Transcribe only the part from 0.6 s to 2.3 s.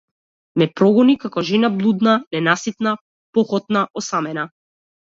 Ме прогони како жена блудна,